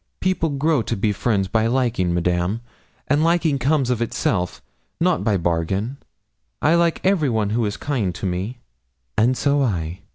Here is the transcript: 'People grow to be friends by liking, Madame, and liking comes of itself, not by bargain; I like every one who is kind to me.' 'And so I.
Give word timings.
'People 0.19 0.49
grow 0.49 0.81
to 0.81 0.97
be 0.97 1.11
friends 1.11 1.47
by 1.47 1.67
liking, 1.67 2.11
Madame, 2.11 2.61
and 3.07 3.23
liking 3.23 3.59
comes 3.59 3.91
of 3.91 4.01
itself, 4.01 4.59
not 4.99 5.23
by 5.23 5.37
bargain; 5.37 5.97
I 6.59 6.73
like 6.73 7.01
every 7.05 7.29
one 7.29 7.51
who 7.51 7.67
is 7.67 7.77
kind 7.77 8.09
to 8.15 8.25
me.' 8.25 8.57
'And 9.15 9.37
so 9.37 9.61
I. 9.61 9.99